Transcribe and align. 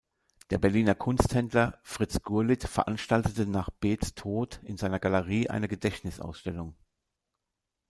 Der 0.49 0.57
Berliner 0.57 0.95
Kunsthändler 0.95 1.77
Fritz 1.83 2.23
Gurlitt 2.23 2.63
veranstaltete 2.63 3.45
nach 3.45 3.69
Beths 3.69 4.15
Tod 4.15 4.59
in 4.63 4.75
seiner 4.75 4.97
Galerie 4.99 5.47
eine 5.51 5.67
Gedächtnisausstellung. 5.67 6.75